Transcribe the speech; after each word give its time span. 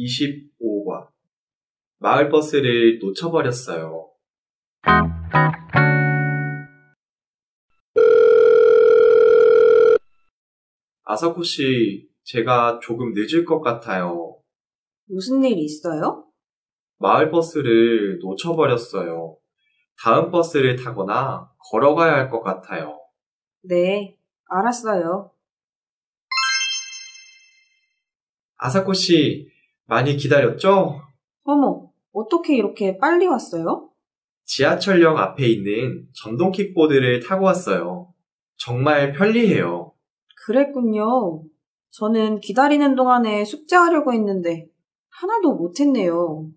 25번. 0.00 1.08
마을버스를 1.98 2.98
놓쳐버렸어요. 3.00 4.08
아사코 11.04 11.42
씨, 11.42 12.08
제가 12.24 12.78
조금 12.82 13.12
늦을 13.14 13.44
것 13.44 13.60
같아요. 13.60 14.36
무슨 15.06 15.42
일 15.44 15.58
있어요? 15.58 16.26
마을버스를 16.98 18.18
놓쳐버렸어요. 18.20 19.36
다음 20.02 20.30
버스를 20.30 20.76
타거나 20.76 21.50
걸어가야 21.70 22.12
할 22.14 22.30
것 22.30 22.42
같아요. 22.42 22.98
네, 23.62 24.16
알았어요. 24.46 25.32
아사코 28.56 28.92
씨, 28.92 29.49
많이 29.90 30.16
기다렸죠? 30.16 31.00
어머, 31.42 31.90
어떻게 32.12 32.56
이렇게 32.56 32.96
빨리 32.96 33.26
왔어요? 33.26 33.90
지하철역 34.44 35.18
앞에 35.18 35.48
있는 35.48 36.06
전동 36.14 36.52
킥보드를 36.52 37.18
타고 37.20 37.46
왔어요. 37.46 38.14
정말 38.56 39.12
편리해요. 39.12 39.92
그랬군요. 40.46 41.42
저는 41.90 42.38
기다리는 42.38 42.94
동안에 42.94 43.44
숙제하려고 43.44 44.12
했는데 44.12 44.68
하나도 45.08 45.56
못했네요. 45.56 46.48